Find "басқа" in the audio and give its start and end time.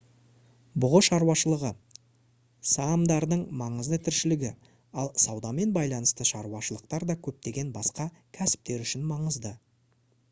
7.79-8.11